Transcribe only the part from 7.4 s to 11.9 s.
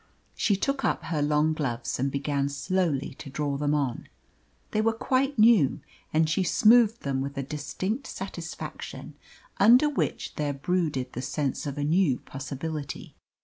distinct satisfaction, under which there brooded the sense of a